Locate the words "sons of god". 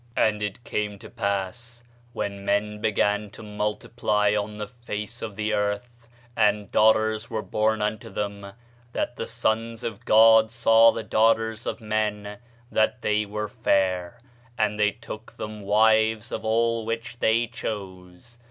9.27-10.49